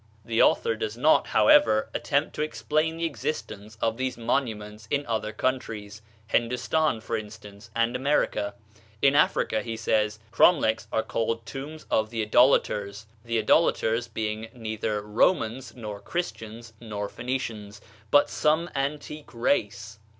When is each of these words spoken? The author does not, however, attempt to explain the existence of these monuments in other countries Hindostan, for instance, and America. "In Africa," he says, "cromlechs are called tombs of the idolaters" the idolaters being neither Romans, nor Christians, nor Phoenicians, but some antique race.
The 0.25 0.41
author 0.41 0.73
does 0.75 0.97
not, 0.97 1.27
however, 1.27 1.91
attempt 1.93 2.33
to 2.33 2.41
explain 2.41 2.97
the 2.97 3.05
existence 3.05 3.77
of 3.79 3.97
these 3.97 4.17
monuments 4.17 4.87
in 4.89 5.05
other 5.05 5.31
countries 5.31 6.01
Hindostan, 6.25 7.01
for 7.01 7.15
instance, 7.15 7.69
and 7.75 7.95
America. 7.95 8.55
"In 9.03 9.15
Africa," 9.15 9.61
he 9.61 9.77
says, 9.77 10.17
"cromlechs 10.31 10.87
are 10.91 11.03
called 11.03 11.45
tombs 11.45 11.85
of 11.91 12.09
the 12.09 12.23
idolaters" 12.23 13.05
the 13.23 13.37
idolaters 13.37 14.07
being 14.07 14.47
neither 14.55 15.03
Romans, 15.03 15.75
nor 15.75 15.99
Christians, 15.99 16.73
nor 16.79 17.07
Phoenicians, 17.07 17.79
but 18.09 18.27
some 18.27 18.71
antique 18.75 19.31
race. 19.35 19.99